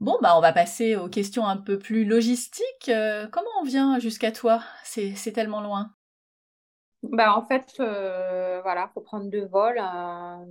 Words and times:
Bon, 0.00 0.18
bah 0.22 0.36
on 0.36 0.40
va 0.40 0.52
passer 0.52 0.96
aux 0.96 1.08
questions 1.08 1.46
un 1.46 1.56
peu 1.56 1.78
plus 1.78 2.04
logistiques. 2.04 2.88
Euh, 2.88 3.26
comment 3.28 3.50
on 3.60 3.64
vient 3.64 3.98
jusqu'à 3.98 4.32
toi? 4.32 4.62
C'est 4.84 5.32
tellement 5.32 5.60
loin. 5.60 5.92
Bah 7.02 7.34
en 7.34 7.42
fait, 7.46 7.72
euh, 7.80 8.60
voilà, 8.62 8.88
faut 8.92 9.00
prendre 9.00 9.30
deux 9.30 9.46
vols, 9.46 9.78
un, 9.78 10.46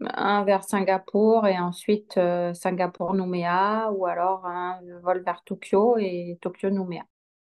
un 0.00 0.44
vers 0.44 0.62
Singapour 0.64 1.46
et 1.46 1.58
ensuite 1.58 2.18
euh, 2.18 2.52
Singapour-Nouméa 2.52 3.90
ou 3.92 4.04
alors 4.06 4.44
un 4.46 4.80
vol 5.02 5.22
vers 5.24 5.42
Tokyo 5.44 5.96
et 5.98 6.38
Tokyo-Nouméa. 6.42 7.04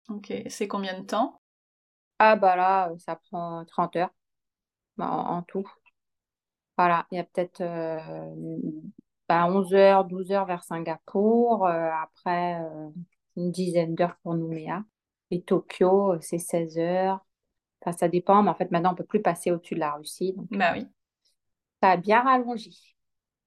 Ok, 0.10 0.34
c'est 0.50 0.68
combien 0.68 1.00
de 1.00 1.06
temps? 1.06 1.42
Ah 2.20 2.36
bah 2.38 2.56
là, 2.56 2.92
ça 2.98 3.16
prend 3.18 3.66
30 3.66 3.96
heures 3.98 4.14
bah, 4.98 5.10
en, 5.12 5.38
en 5.38 5.44
tout. 5.44 5.66
Voilà, 6.78 7.06
il 7.12 7.18
y 7.18 7.20
a 7.20 7.24
peut-être 7.26 7.62
euh, 7.62 8.00
bah, 9.30 9.48
11 9.48 9.74
heures, 9.76 10.06
12 10.06 10.32
heures 10.34 10.46
vers 10.48 10.64
Singapour, 10.64 11.68
euh, 11.68 11.90
après 12.04 12.62
euh, 12.62 12.90
une 13.38 13.52
dizaine 13.52 13.96
d'heures 13.96 14.18
pour 14.24 14.36
Nouméa. 14.36 14.84
Et 15.32 15.42
Tokyo, 15.44 16.14
euh, 16.14 16.20
c'est 16.22 16.40
16 16.40 16.78
heures. 16.80 17.26
Enfin, 17.82 17.98
ça 17.98 18.10
dépend, 18.10 18.44
mais 18.44 18.50
en 18.52 18.56
fait, 18.56 18.72
maintenant, 18.72 18.94
on 18.94 18.96
peut 18.96 19.06
plus 19.06 19.22
passer 19.22 19.52
au-dessus 19.52 19.76
de 19.76 19.80
la 19.82 19.94
Russie. 19.94 20.34
Donc, 20.34 20.50
Bah 20.52 20.74
oui. 20.76 20.88
ça 21.82 21.92
a 21.92 21.98
bien 21.98 22.22
rallongé. 22.22 22.72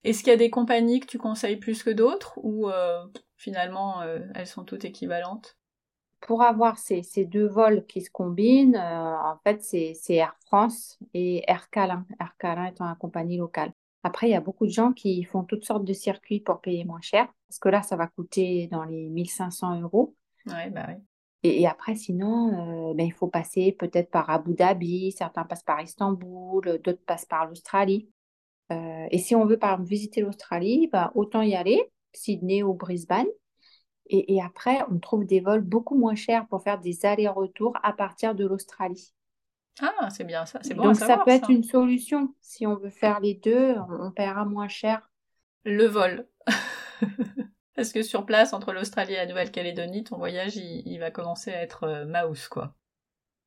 Est-ce 0.05 0.21
qu'il 0.21 0.29
y 0.29 0.35
a 0.35 0.37
des 0.37 0.51
compagnies 0.51 1.01
que 1.01 1.07
tu 1.07 1.19
conseilles 1.19 1.57
plus 1.57 1.83
que 1.83 1.91
d'autres 1.91 2.39
ou 2.43 2.69
euh, 2.69 3.05
finalement 3.37 4.01
euh, 4.03 4.21
elles 4.35 4.47
sont 4.47 4.65
toutes 4.65 4.85
équivalentes? 4.85 5.57
Pour 6.21 6.43
avoir 6.43 6.79
ces, 6.79 7.03
ces 7.03 7.25
deux 7.25 7.47
vols 7.49 7.85
qui 7.87 8.01
se 8.01 8.11
combinent, 8.11 8.77
euh, 8.77 9.17
en 9.19 9.39
fait, 9.45 9.63
c'est 9.63 10.15
Air 10.15 10.35
France 10.47 10.99
et 11.15 11.43
Air 11.51 11.69
Calin. 11.71 12.07
Air 12.21 12.35
Calin 12.39 12.67
étant 12.67 12.87
une 12.87 12.97
compagnie 12.97 13.37
locale. 13.39 13.73
Après, 14.03 14.29
il 14.29 14.31
y 14.33 14.35
a 14.35 14.41
beaucoup 14.41 14.67
de 14.67 14.73
gens 14.73 14.93
qui 14.93 15.23
font 15.25 15.45
toutes 15.45 15.65
sortes 15.65 15.85
de 15.85 15.93
circuits 15.93 16.41
pour 16.41 16.61
payer 16.61 16.85
moins 16.85 17.01
cher. 17.01 17.29
Parce 17.49 17.59
que 17.59 17.69
là, 17.69 17.83
ça 17.83 17.97
va 17.97 18.09
coûter 18.09 18.69
dans 18.69 18.85
les 18.85 19.09
1500 19.09 19.81
euros. 19.81 20.15
Ouais, 20.47 20.71
bah 20.71 20.87
oui. 20.89 20.95
Et, 21.45 21.63
et 21.63 21.67
après, 21.67 21.95
sinon, 21.95 22.91
euh, 22.91 22.95
ben, 22.95 23.07
il 23.07 23.13
faut 23.13 23.29
passer 23.29 23.73
peut-être 23.73 24.11
par 24.11 24.31
Abu 24.31 24.55
Dhabi, 24.55 25.13
certains 25.13 25.45
passent 25.45 25.65
par 25.65 25.81
Istanbul, 25.81 26.81
d'autres 26.83 27.05
passent 27.05 27.27
par 27.27 27.47
l'Australie. 27.47 28.09
Euh, 28.73 29.07
et 29.11 29.19
si 29.19 29.35
on 29.35 29.45
veut, 29.45 29.59
par 29.59 29.73
exemple, 29.73 29.89
visiter 29.89 30.21
l'Australie, 30.21 30.89
ben, 30.93 31.11
autant 31.15 31.43
y 31.43 31.55
aller, 31.55 31.81
Sydney 32.13 32.63
ou 32.63 32.75
Brisbane. 32.75 33.27
Et, 34.07 34.35
et 34.35 34.43
après, 34.43 34.81
on 34.91 34.99
trouve 34.99 35.25
des 35.25 35.41
vols 35.41 35.63
beaucoup 35.63 35.97
moins 35.97 36.15
chers 36.15 36.47
pour 36.49 36.63
faire 36.63 36.81
des 36.81 37.07
allers-retours 37.07 37.77
à 37.83 37.93
partir 37.93 38.35
de 38.35 38.47
l'Australie. 38.47 39.13
Ah, 39.81 40.11
c'est 40.11 40.25
bien 40.25 40.45
ça, 40.47 40.59
c'est 40.63 40.75
bon 40.75 40.89
à 40.89 40.89
Donc, 40.89 40.97
ça 40.97 41.07
savoir 41.07 41.25
peut 41.25 41.31
être 41.31 41.47
ça. 41.47 41.53
une 41.53 41.63
solution. 41.65 42.35
Si 42.41 42.67
on 42.67 42.77
veut 42.77 42.91
faire 42.91 43.21
les 43.21 43.35
deux, 43.35 43.75
on, 44.01 44.11
paiera 44.11 44.45
moins 44.45 44.69
cher. 44.69 45.09
Le 45.65 45.87
vol. 45.87 46.29
Parce 47.75 47.93
que 47.93 48.03
sur 48.03 48.27
place, 48.27 48.53
entre 48.53 48.73
l'Australie 48.73 49.15
et 49.15 49.17
la 49.17 49.27
Nouvelle-Calédonie, 49.27 50.05
ton 50.05 50.19
voyage, 50.19 50.57
il, 50.57 50.83
il 50.87 50.99
va 50.99 51.11
commencer 51.11 51.53
à 51.53 51.63
être 51.63 51.85
euh, 51.85 52.05
mouse, 52.05 52.49
quoi. 52.49 52.75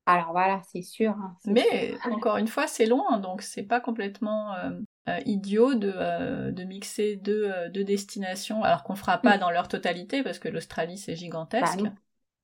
Alors 0.06 0.30
voilà, 0.30 0.62
c'est 0.72 0.82
sûr. 0.82 1.10
hein, 1.10 1.36
Mais 1.46 1.88
sûr. 1.88 1.98
encore 2.12 2.36
une 2.36 2.46
fois, 2.46 2.68
c'est 2.68 2.86
loin, 2.86 3.18
donc 3.18 3.42
c'est 3.42 3.64
pas 3.64 3.80
complètement 3.80 4.54
euh, 4.54 4.70
euh, 5.08 5.18
idiot 5.26 5.74
de, 5.74 5.92
euh, 5.94 6.52
de 6.52 6.62
mixer 6.62 7.16
deux, 7.16 7.52
deux 7.70 7.82
destinations, 7.82 8.62
alors 8.62 8.84
qu'on 8.84 8.94
fera 8.94 9.18
pas 9.18 9.36
dans 9.36 9.50
leur 9.50 9.66
totalité, 9.66 10.22
parce 10.22 10.38
que 10.38 10.48
l'Australie 10.48 10.96
c'est 10.96 11.12
Bah 11.12 11.18
gigantesque. 11.18 11.80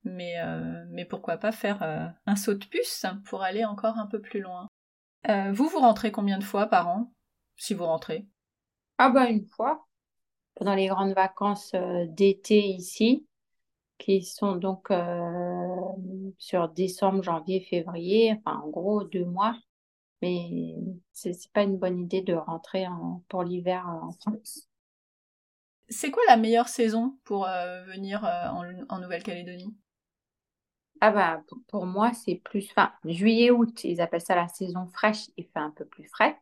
Mais, 0.03 0.39
euh, 0.39 0.85
mais 0.89 1.05
pourquoi 1.05 1.37
pas 1.37 1.51
faire 1.51 1.81
euh, 1.81 2.07
un 2.25 2.35
saut 2.35 2.53
de 2.55 2.65
puce 2.65 3.05
pour 3.25 3.41
aller 3.43 3.63
encore 3.65 3.97
un 3.97 4.07
peu 4.07 4.19
plus 4.21 4.41
loin. 4.41 4.67
Euh, 5.29 5.51
vous, 5.53 5.67
vous 5.69 5.79
rentrez 5.79 6.11
combien 6.11 6.37
de 6.37 6.43
fois 6.43 6.67
par 6.67 6.89
an 6.89 7.13
Si 7.55 7.73
vous 7.73 7.85
rentrez? 7.85 8.27
Ah 8.97 9.09
bah 9.09 9.29
une 9.29 9.47
fois, 9.47 9.87
pendant 10.55 10.75
les 10.75 10.87
grandes 10.87 11.13
vacances 11.13 11.75
d'été 12.09 12.59
ici, 12.59 13.27
qui 13.97 14.23
sont 14.23 14.55
donc 14.55 14.91
sur 16.37 16.69
décembre, 16.69 17.23
janvier, 17.23 17.61
février, 17.61 18.33
enfin 18.45 18.59
en 18.63 18.69
gros 18.69 19.03
deux 19.03 19.25
mois. 19.25 19.55
Mais 20.21 20.75
c'est 21.13 21.51
pas 21.53 21.63
une 21.63 21.77
bonne 21.77 21.99
idée 22.01 22.21
de 22.21 22.33
rentrer 22.33 22.87
en- 22.87 23.23
pour 23.29 23.43
l'hiver 23.43 23.87
en 23.87 24.11
France. 24.13 24.69
C'est 25.87 26.11
quoi 26.11 26.23
la 26.27 26.35
meilleure 26.35 26.67
saison 26.67 27.17
pour 27.23 27.45
venir 27.45 28.23
en, 28.25 28.65
en 28.89 28.99
Nouvelle-Calédonie? 28.99 29.73
Ah 31.05 31.11
bah 31.11 31.43
pour, 31.67 31.85
moi 31.85 32.13
c'est 32.13 32.35
plus, 32.35 32.65
enfin 32.71 32.93
juillet, 33.03 33.51
août, 33.51 33.83
ils 33.83 33.99
appellent 33.99 34.21
ça 34.21 34.35
la 34.35 34.47
saison 34.47 34.87
fraîche, 34.87 35.25
il 35.35 35.43
fait 35.43 35.59
un 35.59 35.71
peu 35.71 35.83
plus 35.83 36.07
frais, 36.07 36.39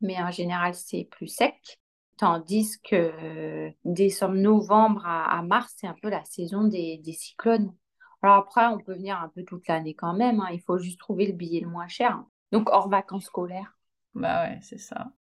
mais 0.00 0.16
en 0.16 0.30
général 0.30 0.74
c'est 0.74 1.06
plus 1.10 1.26
sec. 1.26 1.78
Tandis 2.16 2.80
que 2.82 2.96
euh, 2.96 3.70
décembre, 3.84 4.36
novembre 4.36 5.04
à, 5.04 5.38
à 5.38 5.42
mars, 5.42 5.74
c'est 5.76 5.86
un 5.86 5.94
peu 6.00 6.08
la 6.08 6.24
saison 6.24 6.64
des, 6.64 6.96
des 7.04 7.12
cyclones. 7.12 7.74
Alors 8.22 8.36
après, 8.36 8.64
on 8.68 8.78
peut 8.78 8.94
venir 8.94 9.20
un 9.20 9.28
peu 9.28 9.44
toute 9.44 9.68
l'année 9.68 9.94
quand 9.94 10.14
même, 10.14 10.40
hein, 10.40 10.48
il 10.52 10.62
faut 10.62 10.78
juste 10.78 10.98
trouver 10.98 11.26
le 11.26 11.34
billet 11.34 11.60
le 11.60 11.68
moins 11.68 11.88
cher. 11.88 12.24
Donc 12.50 12.70
hors 12.70 12.88
vacances 12.88 13.26
scolaires. 13.26 13.76
Bah 14.14 14.44
ouais, 14.44 14.58
c'est 14.62 14.78
ça. 14.78 15.12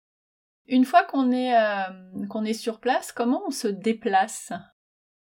Une 0.66 0.86
fois 0.86 1.04
qu'on 1.04 1.34
est, 1.34 1.54
euh, 1.54 2.26
qu'on 2.30 2.46
est 2.46 2.54
sur 2.54 2.80
place, 2.80 3.12
comment 3.12 3.42
on 3.46 3.52
se 3.52 3.68
déplace? 3.68 4.54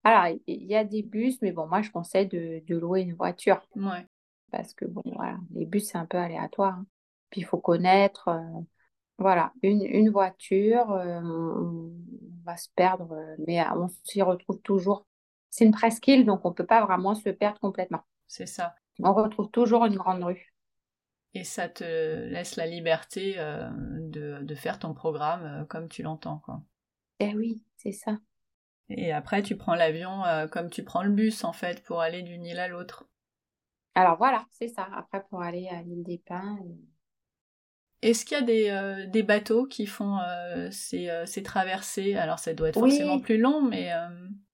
Alors, 0.08 0.38
il 0.48 0.64
y 0.64 0.76
a 0.76 0.86
des 0.86 1.04
bus, 1.04 1.42
mais 1.42 1.52
bon, 1.52 1.68
moi 1.68 1.82
je 1.82 1.92
conseille 1.92 2.28
de, 2.28 2.64
de 2.66 2.78
louer 2.78 3.02
une 3.02 3.14
voiture 3.16 3.62
Ouais. 3.76 4.06
parce 4.52 4.74
que 4.74 4.86
bon, 4.86 5.02
voilà, 5.06 5.38
les 5.54 5.66
bus 5.66 5.86
c'est 5.90 5.98
un 5.98 6.06
peu 6.06 6.18
aléatoire. 6.18 6.76
hein. 6.76 6.86
Puis 7.30 7.42
il 7.42 7.44
faut 7.44 7.58
connaître, 7.58 8.30
euh, 8.30 8.62
voilà, 9.18 9.52
une, 9.64 9.84
une 9.84 10.10
voiture, 10.10 10.92
euh, 10.92 11.20
on, 11.22 11.92
va 12.46 12.56
se 12.56 12.70
perdre, 12.76 13.14
mais 13.46 13.60
euh, 13.60 13.66
on 13.76 13.90
s'y 14.06 14.22
retrouve 14.22 14.62
toujours. 14.62 15.06
C'est 15.50 15.66
une 15.66 15.72
presqu'île, 15.74 16.26
donc 16.26 16.46
on 16.46 16.54
peut 16.54 16.66
pas 16.66 16.86
vraiment 16.86 17.14
se 17.14 17.30
perdre 17.30 17.60
complètement. 17.60 18.04
C'est 18.28 18.46
ça. 18.46 18.76
On 19.00 19.14
retrouve 19.14 19.50
toujours 19.52 19.86
une 19.86 19.98
grande 19.98 20.24
rue. 20.24 20.54
Et 21.34 21.44
ça 21.44 21.68
te 21.68 21.84
laisse 21.84 22.56
la 22.56 22.66
liberté 22.66 23.36
euh, 23.38 23.70
de, 23.74 24.40
de 24.42 24.56
faire 24.56 24.80
ton 24.80 24.94
programme 24.94 25.66
comme 25.68 25.90
tu 25.90 26.02
l'entends, 26.02 26.40
quoi. 26.46 26.62
Eh 27.20 27.36
oui, 27.36 27.62
c'est 27.76 27.92
ça. 27.92 28.18
Et 28.90 29.14
après, 29.14 29.44
tu 29.44 29.56
prends 29.56 29.76
l'avion 29.76 30.26
euh, 30.26 30.46
comme 30.48 30.70
tu 30.70 30.84
prends 30.84 31.02
le 31.04 31.12
bus, 31.12 31.46
en 31.46 31.54
fait, 31.54 31.82
pour 31.86 32.02
aller 32.02 32.22
d'une 32.22 32.46
île 32.46 32.60
à 32.60 32.68
l'autre. 32.68 33.08
Alors 33.96 34.16
voilà, 34.18 34.46
c'est 34.50 34.70
ça. 34.70 34.88
Après, 34.96 35.22
pour 35.30 35.42
aller 35.42 35.68
à 35.68 35.82
l'île 35.82 36.04
des 36.04 36.20
Pins. 36.20 36.58
et- 36.64 36.78
Est-ce 38.02 38.26
qu'il 38.26 38.38
y 38.38 38.42
a 38.42 38.44
des, 38.44 38.70
euh, 38.70 39.08
des 39.08 39.24
bateaux 39.24 39.66
qui 39.66 39.86
font 39.88 40.20
euh, 40.20 40.70
ces, 40.72 41.10
ces 41.26 41.44
traversées? 41.44 42.16
Alors, 42.16 42.40
ça 42.40 42.54
doit 42.54 42.70
être 42.70 42.78
forcément 42.78 43.20
plus 43.20 43.38
long, 43.38 43.62
mais... 43.62 43.92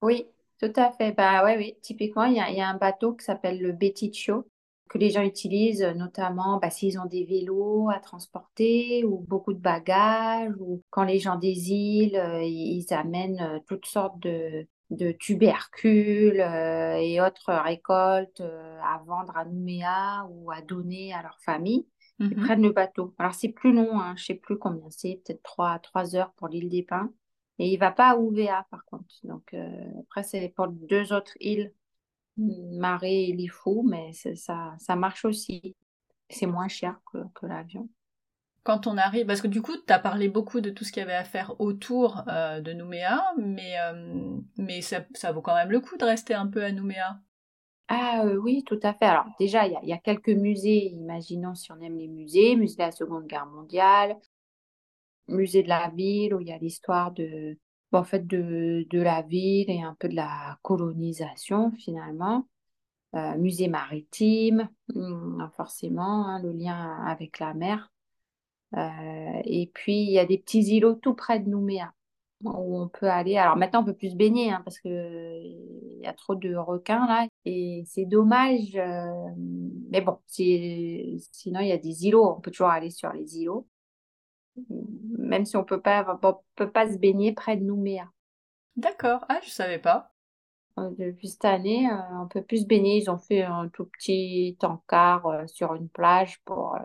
oui, 0.02 0.28
tout 0.60 0.72
à 0.76 0.92
fait. 0.92 1.12
Bah 1.14 1.44
ouais, 1.44 1.58
oui. 1.58 1.76
Typiquement, 1.82 2.26
il 2.26 2.36
y 2.36 2.40
a, 2.40 2.50
il 2.50 2.58
y 2.58 2.62
a 2.62 2.68
un 2.70 2.78
bateau 2.78 3.14
qui 3.16 3.26
s'appelle 3.26 3.60
le 3.62 3.72
Betticho 3.72 4.48
que 4.94 5.00
les 5.00 5.10
gens 5.10 5.24
utilisent, 5.24 5.84
notamment 5.96 6.60
bah, 6.60 6.70
s'ils 6.70 7.00
ont 7.00 7.06
des 7.06 7.26
vélos 7.26 7.90
à 7.90 8.00
transporter 8.00 9.04
ou 9.04 9.18
beaucoup 9.28 9.54
de 9.54 9.60
bagages 9.60 10.54
ou 10.60 10.84
quand 10.92 11.04
les 11.04 11.18
gens 11.18 11.36
des 11.36 11.72
îles, 11.72 12.16
euh, 12.16 12.44
ils 12.44 12.84
ils 12.84 12.94
amènent 12.94 13.42
euh, 13.42 13.60
toutes 13.68 13.88
sortes 13.88 14.20
de, 14.20 14.68
de 14.92 15.12
tubercules 15.12 16.40
euh, 16.40 16.96
et 16.96 17.22
autres 17.22 17.52
récoltes 17.52 18.42
euh, 18.42 18.80
à 18.82 19.02
vendre 19.06 19.36
à 19.36 19.46
Nouméa 19.46 20.28
ou 20.30 20.52
à 20.52 20.62
donner 20.62 21.14
à 21.14 21.22
leur 21.22 21.40
famille. 21.42 21.88
Ils 22.20 22.38
mhm. 22.38 22.46
prennent 22.46 22.62
le 22.62 22.72
bateau. 22.72 23.14
Alors 23.18 23.34
c'est 23.34 23.50
plus 23.50 23.74
long, 23.74 24.00
hein, 24.00 24.14
je 24.16 24.26
sais 24.26 24.36
plus 24.36 24.58
combien 24.58 24.88
c'est, 24.92 25.22
peut-être 25.26 25.42
trois, 25.42 25.80
trois 25.80 26.16
heures 26.16 26.32
pour 26.34 26.48
l'île 26.48 26.70
des 26.70 26.84
Pins. 26.84 27.12
Et 27.60 27.70
il 27.70 27.78
va 27.78 27.92
pas 27.92 28.12
à 28.12 28.18
Ouvéa 28.18 28.66
par 28.70 28.86
contre. 28.86 29.14
Donc 29.24 29.54
euh, 29.54 29.68
après 30.02 30.24
c'est 30.24 30.54
pour 30.56 30.68
deux 30.68 31.12
autres 31.12 31.34
îles, 31.40 31.74
Marée 32.38 33.30
et 33.30 33.34
Lifou, 33.34 33.84
mais 33.88 34.12
ça, 34.14 34.76
ça 34.80 34.96
marche 34.96 35.26
aussi. 35.26 35.76
C'est 36.30 36.48
moins 36.48 36.68
cher 36.68 37.00
que, 37.12 37.20
que 37.36 37.46
l'avion. 37.46 37.90
Quand 38.64 38.88
on 38.88 38.98
arrive, 38.98 39.26
parce 39.26 39.42
que 39.42 39.48
du 39.48 39.62
coup, 39.62 39.76
tu 39.76 39.92
as 39.92 40.00
parlé 40.00 40.30
beaucoup 40.30 40.62
de 40.62 40.70
tout 40.70 40.86
ce 40.86 40.92
qu'il 40.92 41.02
y 41.02 41.04
avait 41.04 41.14
à 41.14 41.26
faire 41.26 41.60
autour 41.60 42.24
euh, 42.30 42.62
de 42.62 42.72
Nouméa, 42.72 43.22
mais, 43.38 43.78
euh, 43.80 44.38
mais 44.58 44.82
ça, 44.82 45.02
ça 45.14 45.34
vaut 45.34 45.42
quand 45.42 45.54
même 45.54 45.70
le 45.70 45.82
coup 45.82 45.98
de 45.98 46.06
rester 46.06 46.34
un 46.34 46.48
peu 46.48 46.64
à 46.64 46.72
Nouméa. 46.72 47.20
Ah 47.90 48.24
euh, 48.26 48.38
oui, 48.38 48.64
tout 48.64 48.80
à 48.82 48.94
fait. 48.94 49.06
Alors 49.06 49.26
déjà, 49.38 49.68
il 49.68 49.74
y 49.74 49.76
a, 49.76 49.80
il 49.84 49.90
y 49.90 49.94
a 49.94 49.98
quelques 49.98 50.30
musées, 50.30 50.88
imaginons 50.92 51.56
si 51.56 51.72
on 51.74 51.82
aime 51.82 51.98
les 51.98 52.08
musées, 52.08 52.56
musée 52.56 52.78
de 52.78 52.84
la 52.84 52.92
Seconde 52.92 53.28
Guerre 53.28 53.48
mondiale, 53.48 54.16
musée 55.28 55.62
de 55.62 55.70
la 55.70 55.90
ville 55.90 56.34
où 56.34 56.40
il 56.40 56.48
y 56.48 56.54
a 56.54 56.58
l'histoire 56.58 57.12
de, 57.12 57.58
en 57.98 58.04
fait, 58.04 58.26
de, 58.28 58.86
de 58.90 59.02
la 59.02 59.22
ville 59.24 59.70
et 59.70 59.82
un 59.82 59.96
peu 60.00 60.10
de 60.10 60.16
la 60.16 60.60
colonisation 60.64 61.72
finalement. 61.74 62.48
Euh, 63.16 63.38
musée 63.38 63.68
maritime, 63.70 64.70
hum, 64.96 65.50
forcément, 65.58 66.28
hein, 66.28 66.42
le 66.44 66.52
lien 66.54 66.98
avec 67.06 67.40
la 67.40 67.54
mer. 67.56 67.92
Euh, 68.76 69.42
et 69.46 69.70
puis, 69.74 70.04
il 70.04 70.12
y 70.12 70.20
a 70.20 70.26
des 70.26 70.38
petits 70.40 70.62
îlots 70.76 70.96
tout 70.96 71.14
près 71.14 71.40
de 71.40 71.50
Nouméa 71.50 71.94
où 72.44 72.80
on 72.82 72.90
peut 72.90 73.10
aller. 73.10 73.38
Alors 73.38 73.56
maintenant, 73.58 73.82
on 73.82 73.86
peut 73.86 73.94
plus 73.96 74.12
se 74.12 74.16
baigner 74.18 74.52
hein, 74.52 74.62
parce 74.66 74.80
que 74.80 74.90
il 74.90 76.02
y 76.04 76.08
a 76.08 76.14
trop 76.14 76.36
de 76.36 76.56
requins 76.56 77.08
là. 77.08 77.28
Et 77.46 77.84
c'est 77.88 78.06
dommage. 78.06 78.76
euh, 78.76 79.06
mais 79.92 80.02
bon, 80.02 80.20
si- 80.28 81.18
sinon, 81.32 81.62
il 81.62 81.68
y 81.70 81.72
a 81.72 81.78
des 81.78 82.06
îlots. 82.08 82.36
On 82.38 82.42
peut 82.42 82.52
toujours 82.52 82.68
aller 82.70 82.90
sur 82.90 83.12
les 83.14 83.38
îlots. 83.40 83.68
Même 85.18 85.46
si 85.46 85.58
on 85.58 85.64
peut 85.64 85.82
pas, 85.82 86.18
on 86.22 86.38
peut 86.56 86.72
pas 86.72 86.92
se 86.92 86.98
baigner 86.98 87.34
près 87.34 87.58
de 87.58 87.64
Nouméa. 87.64 88.12
D'accord. 88.76 89.26
Ah, 89.30 89.40
je 89.44 89.50
savais 89.50 89.80
pas. 89.80 90.14
depuis 90.78 91.30
cette 91.30 91.46
année, 91.46 91.88
on 92.22 92.28
peut 92.28 92.44
plus 92.44 92.62
se 92.62 92.68
baigner. 92.68 92.98
Ils 92.98 93.10
ont 93.10 93.18
fait 93.18 93.44
un 93.44 93.70
tout 93.70 93.86
petit 93.86 94.58
encart 94.62 95.48
sur 95.48 95.76
une 95.76 95.90
plage 95.90 96.42
pour 96.46 96.78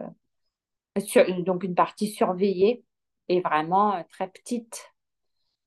donc 1.44 1.64
une 1.64 1.74
partie 1.74 2.08
surveillée 2.08 2.84
et 3.28 3.40
vraiment 3.40 4.02
très 4.10 4.28
petite. 4.28 4.92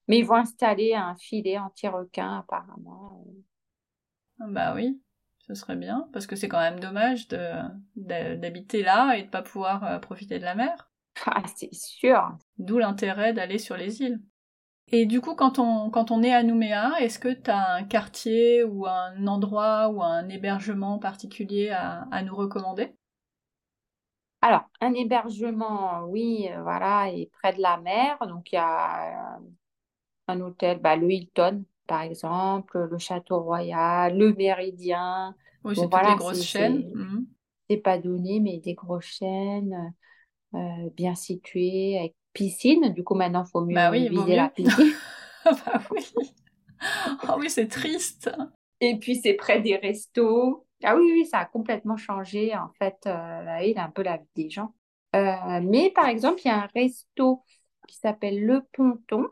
Mais 0.08 0.20
ils 0.20 0.26
vont 0.26 0.36
installer 0.36 0.94
un 0.94 1.16
filet 1.16 1.58
anti-requin 1.58 2.40
apparemment. 2.40 3.24
Bah 4.40 4.74
oui, 4.76 5.00
ce 5.40 5.54
serait 5.54 5.76
bien, 5.76 6.10
parce 6.12 6.28
que 6.28 6.36
c'est 6.36 6.48
quand 6.48 6.60
même 6.60 6.80
dommage 6.80 7.28
d'habiter 7.96 8.84
là 8.84 9.14
et 9.14 9.24
de 9.24 9.30
pas 9.30 9.44
pouvoir 9.44 9.84
euh, 9.84 10.00
profiter 10.00 10.40
de 10.40 10.44
la 10.44 10.56
mer. 10.56 10.91
Ah, 11.26 11.44
c'est 11.56 11.74
sûr. 11.74 12.38
D'où 12.60 12.78
l'intérêt 12.78 13.34
d'aller 13.34 13.58
sur 13.58 13.76
les 13.76 14.02
îles. 14.02 14.22
Et 14.90 15.06
du 15.08 15.22
coup, 15.22 15.36
quand 15.36 15.60
on, 15.60 15.90
quand 15.92 16.12
on 16.12 16.24
est 16.24 16.34
à 16.34 16.44
Nouméa, 16.44 16.94
est-ce 17.02 17.20
que 17.20 17.30
tu 17.34 17.52
as 17.52 17.76
un 17.76 17.84
quartier 17.86 18.64
ou 18.64 18.88
un 18.88 19.28
endroit 19.28 19.90
ou 19.90 20.04
un 20.04 20.30
hébergement 20.30 21.00
particulier 21.00 21.70
à, 21.72 22.04
à 22.12 22.24
nous 22.24 22.36
recommander? 22.36 22.94
Alors, 24.42 24.64
un 24.82 24.94
hébergement, 24.94 26.04
oui, 26.06 26.48
euh, 26.52 26.62
voilà, 26.64 27.12
est 27.14 27.30
près 27.34 27.54
de 27.54 27.62
la 27.62 27.78
mer. 27.78 28.18
Donc, 28.28 28.52
il 28.52 28.56
y 28.56 28.58
a 28.58 29.38
euh, 29.38 29.40
un 30.30 30.42
hôtel, 30.42 30.80
bah, 30.80 30.96
le 30.98 31.12
Hilton, 31.12 31.66
par 31.88 32.02
exemple, 32.02 32.88
le 32.92 32.98
Château 33.00 33.42
Royal, 33.42 34.18
le 34.18 34.34
Méridien. 34.34 35.36
Oui, 35.64 35.76
c'est 35.76 35.88
des 35.88 36.02
grosses 36.02 36.44
chaînes. 36.44 36.86
Mhm. 36.94 37.26
C'est 37.70 37.78
pas 37.78 37.98
donné, 38.00 38.40
mais 38.40 38.60
des 38.60 38.74
grosses 38.76 39.06
chaînes 39.06 39.94
euh, 40.54 40.90
bien 40.96 41.16
situées, 41.16 41.98
avec 42.00 42.16
piscine. 42.34 42.94
Du 42.94 43.04
coup, 43.04 43.16
maintenant, 43.16 43.44
il 43.46 43.52
faut 43.52 43.62
mieux 43.62 43.76
bah 43.76 43.92
oui, 43.92 44.10
viser 44.10 44.36
la 44.36 44.50
piscine. 44.50 44.94
bah 45.46 45.82
oui. 45.92 46.12
Oh 47.30 47.36
oui, 47.38 47.50
c'est 47.50 47.68
triste. 47.68 48.32
Et 48.80 48.98
puis, 48.98 49.16
c'est 49.16 49.34
près 49.34 49.62
des 49.62 49.76
restos. 49.76 50.66
Ah 50.84 50.96
oui, 50.96 51.12
oui, 51.12 51.26
ça 51.26 51.40
a 51.40 51.46
complètement 51.46 51.98
changé, 51.98 52.56
en 52.56 52.70
fait, 52.80 52.98
euh, 53.06 53.44
la 53.44 53.64
il 53.64 53.78
a 53.78 53.86
un 53.86 53.92
peu 53.92 54.02
la 54.02 54.18
vie 54.18 54.28
des 54.36 54.50
gens. 54.50 54.74
Euh, 55.16 55.60
mais 55.62 55.92
par 55.92 56.08
exemple, 56.08 56.42
il 56.44 56.48
y 56.48 56.52
a 56.52 56.64
un 56.64 56.70
resto 56.74 57.44
qui 57.88 57.98
s'appelle 57.98 58.44
Le 58.44 58.66
Ponton, 58.74 59.28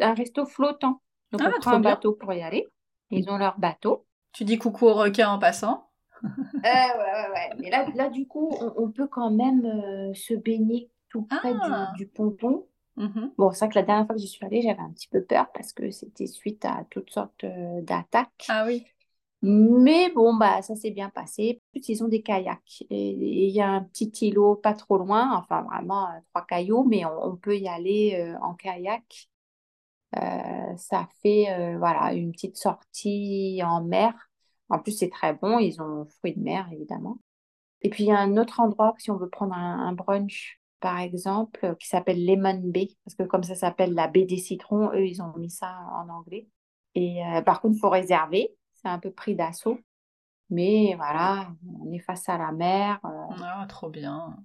un 0.00 0.14
resto 0.14 0.44
flottant. 0.44 1.00
Donc, 1.30 1.40
ah, 1.44 1.50
on 1.56 1.60
prend 1.60 1.72
un 1.72 1.80
bateau 1.80 2.12
pour 2.12 2.32
y 2.32 2.42
aller. 2.42 2.66
Ils 3.10 3.30
ont 3.30 3.38
leur 3.38 3.58
bateau. 3.58 4.06
Tu 4.32 4.44
dis 4.44 4.58
coucou 4.58 4.86
aux 4.86 4.94
requins 4.94 5.30
en 5.30 5.38
passant 5.38 5.91
ouais, 6.22 6.62
ouais, 6.64 7.30
ouais. 7.34 7.50
Mais 7.58 7.70
là, 7.70 7.86
là 7.94 8.08
du 8.08 8.26
coup, 8.26 8.54
on, 8.76 8.90
peut 8.90 9.06
quand 9.06 9.30
même 9.30 9.64
euh, 9.64 10.14
se 10.14 10.34
baigner 10.34 10.90
tout 11.08 11.22
près 11.22 11.52
du, 11.52 11.60
ah. 11.62 11.92
du, 11.96 12.06
ponton. 12.06 12.66
Mm-hmm. 12.96 13.32
Bon, 13.38 13.52
c'est 13.52 13.64
vrai 13.64 13.68
que 13.68 13.78
la 13.78 13.84
dernière 13.84 14.06
fois 14.06 14.14
que 14.14 14.20
j'y 14.20 14.28
suis 14.28 14.44
allée, 14.44 14.62
j'avais 14.62 14.80
un 14.80 14.90
petit 14.90 15.08
peu 15.08 15.22
peur 15.22 15.50
parce 15.52 15.72
que 15.72 15.90
c'était 15.90 16.26
suite 16.26 16.64
à 16.64 16.84
toutes 16.90 17.10
sortes 17.10 17.44
euh, 17.44 17.80
d'attaques. 17.82 18.46
Ah 18.48 18.64
oui. 18.66 18.84
Mais 19.44 20.10
bon, 20.10 20.34
bah, 20.36 20.62
ça 20.62 20.76
s'est 20.76 20.92
bien 20.92 21.10
passé. 21.10 21.60
Ils 21.74 22.04
ont 22.04 22.08
des 22.08 22.22
kayaks. 22.22 22.84
Et 22.90 23.10
il 23.48 23.50
y 23.50 23.60
a 23.60 23.68
un 23.68 23.82
petit 23.82 24.28
îlot 24.28 24.54
pas 24.54 24.74
trop 24.74 24.98
loin, 24.98 25.36
enfin 25.36 25.62
vraiment 25.62 26.06
trois 26.30 26.46
cailloux, 26.46 26.84
mais 26.84 27.04
on 27.04 27.34
peut 27.34 27.56
y 27.56 27.66
aller 27.66 28.32
en 28.40 28.54
kayak. 28.54 29.28
Euh, 30.16 30.76
ça 30.76 31.08
fait 31.22 31.46
euh, 31.50 31.78
voilà 31.78 32.12
une 32.12 32.32
petite 32.32 32.56
sortie 32.56 33.60
en 33.64 33.82
mer. 33.82 34.12
En 34.72 34.78
plus, 34.78 34.92
c'est 34.92 35.10
très 35.10 35.34
bon. 35.34 35.58
Ils 35.58 35.82
ont 35.82 36.06
fruits 36.06 36.34
de 36.34 36.40
mer, 36.40 36.66
évidemment. 36.72 37.18
Et 37.82 37.90
puis, 37.90 38.04
il 38.04 38.06
y 38.06 38.12
a 38.12 38.18
un 38.18 38.38
autre 38.38 38.58
endroit, 38.58 38.94
si 38.96 39.10
on 39.10 39.16
veut 39.16 39.28
prendre 39.28 39.52
un, 39.54 39.92
brunch, 39.92 40.60
par 40.80 40.98
exemple, 40.98 41.76
qui 41.78 41.88
s'appelle 41.88 42.24
Lemon 42.24 42.60
Bay, 42.64 42.88
parce 43.04 43.14
que 43.14 43.24
comme 43.24 43.42
ça 43.42 43.54
s'appelle 43.54 43.92
la 43.92 44.08
baie 44.08 44.24
des 44.24 44.38
citrons, 44.38 44.90
eux, 44.94 45.06
ils 45.06 45.20
ont 45.20 45.36
mis 45.36 45.50
ça 45.50 45.78
en 45.92 46.08
anglais. 46.08 46.48
Et 46.94 47.22
euh, 47.22 47.42
par 47.42 47.60
contre, 47.60 47.76
il 47.76 47.80
faut 47.80 47.90
réserver. 47.90 48.56
C'est 48.72 48.88
un 48.88 48.98
peu 48.98 49.10
pris 49.10 49.36
d'assaut. 49.36 49.78
Mais 50.48 50.94
voilà, 50.96 51.52
on 51.82 51.92
est 51.92 51.98
face 51.98 52.28
à 52.30 52.38
la 52.38 52.50
mer. 52.52 52.98
ah, 53.02 53.66
trop 53.68 53.90
bien. 53.90 54.36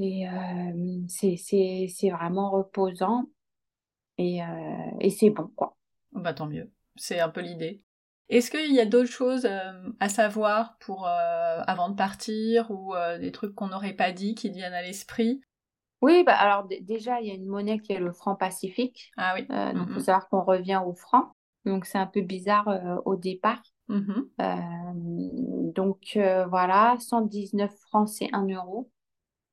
Et 0.00 0.26
c'est 1.08 2.10
vraiment 2.10 2.50
reposant. 2.50 3.26
Et, 4.18 4.42
euh, 4.42 4.90
et 5.00 5.10
c'est 5.10 5.30
bon, 5.30 5.48
quoi. 5.54 5.76
Bah 6.12 6.34
tant 6.34 6.46
mieux, 6.46 6.70
c'est 6.96 7.20
un 7.20 7.28
peu 7.28 7.40
l'idée. 7.40 7.83
Est-ce 8.28 8.50
qu'il 8.50 8.72
y 8.72 8.80
a 8.80 8.86
d'autres 8.86 9.10
choses 9.10 9.44
euh, 9.44 9.72
à 10.00 10.08
savoir 10.08 10.76
pour 10.78 11.06
euh, 11.06 11.60
avant 11.66 11.90
de 11.90 11.94
partir 11.94 12.70
ou 12.70 12.94
des 13.20 13.32
trucs 13.32 13.54
qu'on 13.54 13.68
n'aurait 13.68 13.92
pas 13.92 14.12
dit 14.12 14.34
qui 14.34 14.50
viennent 14.50 14.72
à 14.72 14.82
l'esprit? 14.82 15.42
Oui, 16.00 16.22
bah 16.24 16.34
alors 16.34 16.68
déjà 16.82 17.20
il 17.20 17.28
y 17.28 17.30
a 17.30 17.34
une 17.34 17.46
monnaie 17.46 17.78
qui 17.78 17.92
est 17.92 17.98
le 17.98 18.12
franc 18.12 18.34
pacifique. 18.34 19.10
Ah 19.16 19.34
oui. 19.34 19.46
donc 19.46 19.86
il 19.88 19.94
faut 19.94 20.00
savoir 20.00 20.28
qu'on 20.28 20.42
revient 20.42 20.82
au 20.84 20.94
franc. 20.94 21.32
Donc 21.64 21.86
c'est 21.86 21.98
un 21.98 22.06
peu 22.06 22.20
bizarre 22.20 23.02
au 23.04 23.16
départ. 23.16 23.62
Mm-hmm. 23.88 25.72
donc 25.72 26.18
voilà, 26.48 26.96
119 27.00 27.70
francs 27.76 28.08
c'est 28.08 28.28
1 28.32 28.48
euro. 28.48 28.90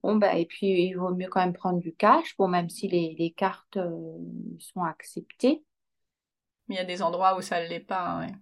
Bon, 0.04 0.16
bah, 0.16 0.36
et 0.36 0.46
puis, 0.46 0.68
il 0.68 0.94
vaut 0.94 1.14
mieux 1.14 1.28
quand 1.30 1.42
même 1.42 1.54
prendre 1.54 1.80
du 1.80 1.94
cash, 1.94 2.36
bon, 2.38 2.48
même 2.48 2.70
si 2.70 2.88
les, 2.88 3.16
les 3.20 3.32
cartes 3.32 3.78
euh, 3.78 4.18
sont 4.58 4.84
acceptées. 4.84 5.64
Mais 6.68 6.76
il 6.76 6.78
y 6.78 6.82
a 6.82 6.86
des 6.86 7.04
endroits 7.04 7.38
où 7.38 7.42
ça 7.42 7.62
ne 7.64 7.68
l'est 7.68 7.80
pas, 7.80 8.20
ouais. 8.20 8.34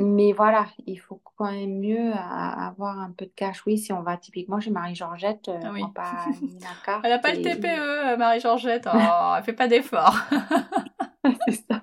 Mais 0.00 0.30
voilà, 0.32 0.66
il 0.86 1.00
faut 1.00 1.20
quand 1.36 1.50
même 1.50 1.80
mieux 1.80 2.12
avoir 2.12 3.00
un 3.00 3.10
peu 3.10 3.24
de 3.24 3.32
cash. 3.34 3.66
Oui, 3.66 3.78
si 3.78 3.92
on 3.92 4.02
va 4.02 4.16
typiquement 4.16 4.60
chez 4.60 4.70
Marie-Georgette, 4.70 5.48
euh, 5.48 5.72
oui. 5.72 5.82
pas 5.92 6.24
la 6.60 6.68
carte. 6.84 7.00
Elle 7.02 7.10
n'a 7.10 7.18
pas 7.18 7.34
le 7.34 7.42
TPE, 7.42 8.16
Marie-Georgette. 8.16 8.86
Oh, 8.86 9.34
elle 9.36 9.42
fait 9.42 9.54
pas 9.54 9.66
d'effort. 9.66 10.16
C'est 11.48 11.66
ça. 11.68 11.82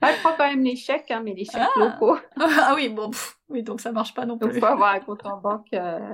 Elle 0.00 0.16
prend 0.16 0.32
quand 0.36 0.48
même 0.48 0.64
les 0.64 0.74
chèques, 0.74 1.10
hein, 1.12 1.22
mais 1.24 1.34
les 1.34 1.44
chèques 1.44 1.62
ah. 1.76 1.78
locaux. 1.78 2.18
ah 2.36 2.72
oui, 2.74 2.88
bon, 2.88 3.12
oui, 3.48 3.62
donc 3.62 3.80
ça 3.80 3.92
marche 3.92 4.12
pas 4.12 4.26
non 4.26 4.36
plus. 4.36 4.50
Il 4.52 4.60
faut 4.60 4.66
avoir 4.66 4.94
un 4.94 5.00
compte 5.00 5.24
en 5.24 5.38
banque 5.38 5.72
euh, 5.72 6.12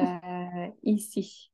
euh, 0.00 0.66
ici. 0.82 1.52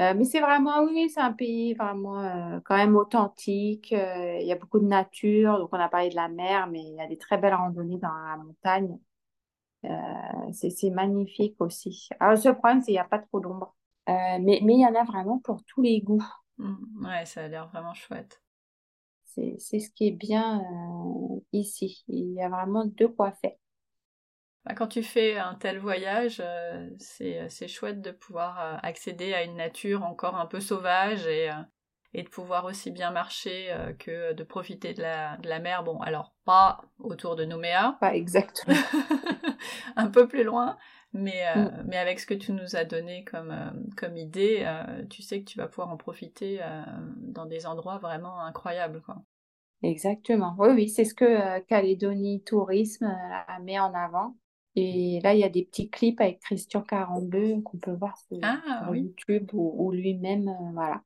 Euh, 0.00 0.14
mais 0.14 0.24
c'est 0.24 0.40
vraiment, 0.40 0.82
oui, 0.84 1.10
c'est 1.10 1.20
un 1.20 1.32
pays 1.32 1.74
vraiment 1.74 2.60
quand 2.64 2.76
même 2.76 2.96
authentique. 2.96 3.90
Il 3.90 4.46
y 4.46 4.52
a 4.52 4.56
beaucoup 4.56 4.78
de 4.78 4.86
nature. 4.86 5.58
Donc, 5.58 5.70
on 5.72 5.78
a 5.78 5.88
parlé 5.88 6.08
de 6.08 6.14
la 6.14 6.28
mer, 6.28 6.68
mais 6.68 6.80
il 6.80 6.94
y 6.94 7.00
a 7.00 7.06
des 7.08 7.18
très 7.18 7.36
belles 7.38 7.54
randonnées 7.54 7.98
dans 7.98 8.12
la 8.12 8.36
montagne. 8.36 8.98
c'est 10.52 10.90
magnifique 10.90 11.56
aussi. 11.60 12.08
Alors, 12.20 12.34
le 12.34 12.40
seul 12.40 12.54
problème, 12.54 12.80
c'est 12.80 12.86
qu'il 12.86 12.94
n'y 12.94 13.00
a 13.00 13.04
pas 13.04 13.18
trop 13.18 13.40
d'ombre. 13.40 13.74
mais, 14.06 14.60
mais 14.62 14.74
il 14.74 14.80
y 14.80 14.86
en 14.86 14.94
a 14.94 15.04
vraiment 15.04 15.40
pour 15.40 15.64
tous 15.64 15.82
les 15.82 16.00
goûts. 16.00 16.24
Mmh, 16.58 17.04
ouais, 17.04 17.26
ça 17.26 17.42
a 17.44 17.48
l'air 17.48 17.68
vraiment 17.68 17.94
chouette. 17.94 18.40
C'est 19.24 19.78
ce 19.78 19.90
qui 19.90 20.08
est 20.08 20.12
bien 20.12 20.62
ici. 21.52 22.04
Il 22.08 22.34
y 22.34 22.42
a 22.42 22.48
vraiment 22.48 22.84
de 22.84 23.06
quoi 23.06 23.32
faire. 23.32 23.56
Bah, 24.68 24.74
quand 24.74 24.86
tu 24.86 25.02
fais 25.02 25.38
un 25.38 25.54
tel 25.54 25.78
voyage, 25.78 26.42
euh, 26.44 26.90
euh, 27.22 27.46
c'est 27.48 27.68
chouette 27.68 28.02
de 28.02 28.10
pouvoir 28.10 28.60
euh, 28.60 28.76
accéder 28.82 29.32
à 29.32 29.42
une 29.42 29.56
nature 29.56 30.04
encore 30.04 30.36
un 30.36 30.44
peu 30.44 30.60
sauvage 30.60 31.26
et, 31.26 31.50
et 32.12 32.22
de 32.22 32.28
pouvoir 32.28 32.66
aussi 32.66 32.90
bien 32.90 33.10
marcher 33.10 33.74
que 33.98 34.34
de 34.34 34.44
profiter 34.44 34.92
de 34.92 35.00
la, 35.00 35.38
de 35.38 35.48
la, 35.48 35.58
mer. 35.58 35.84
Bon, 35.84 36.00
alors 36.00 36.34
pas 36.44 36.82
autour 36.98 37.34
de 37.34 37.46
Nouméa. 37.46 37.96
Pas 38.00 38.14
exactement. 38.14 38.76
un 39.96 40.08
peu 40.08 40.28
plus 40.28 40.44
loin. 40.44 40.76
Mais, 41.14 41.44
mm. 41.56 41.84
mais 41.86 41.96
avec 41.96 42.20
ce 42.20 42.26
que 42.26 42.34
tu 42.34 42.52
nous 42.52 42.76
as 42.76 42.84
donné 42.84 43.24
comme, 43.24 43.54
comme 43.96 44.18
idée, 44.18 44.70
tu 45.08 45.22
sais 45.22 45.40
que 45.40 45.46
tu 45.46 45.56
vas 45.56 45.66
pouvoir 45.66 45.88
en 45.88 45.96
profiter 45.96 46.60
dans 47.16 47.46
des 47.46 47.64
endroits 47.64 47.96
vraiment 47.96 48.38
incroyables. 48.40 49.00
Quoi. 49.00 49.16
Exactement. 49.82 50.54
Oui, 50.58 50.68
oui, 50.74 50.88
c'est 50.90 51.04
ce 51.04 51.14
que 51.14 51.60
Calédonie 51.60 52.42
Tourisme 52.44 53.16
met 53.62 53.78
en 53.78 53.94
avant. 53.94 54.36
Et 54.80 55.18
là, 55.24 55.34
il 55.34 55.40
y 55.40 55.44
a 55.44 55.48
des 55.48 55.64
petits 55.64 55.90
clips 55.90 56.20
avec 56.20 56.38
Christian 56.38 56.82
42 56.82 57.62
qu'on 57.62 57.78
peut 57.78 57.94
voir 57.94 58.16
sur, 58.16 58.38
ah, 58.44 58.88
YouTube 58.94 59.50
où, 59.52 59.90
lui-même 59.90 60.46
euh, 60.46 60.72
voilà, 60.72 61.02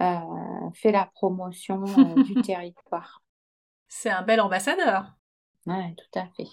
euh, 0.00 0.70
fait 0.72 0.90
la 0.90 1.10
promotion 1.14 1.84
euh, 1.84 2.22
du 2.22 2.34
territoire. 2.42 3.22
C'est 3.88 4.08
un 4.08 4.22
bel 4.22 4.40
ambassadeur. 4.40 5.12
Oui, 5.66 5.94
tout 5.96 6.18
à 6.18 6.28
fait. 6.34 6.48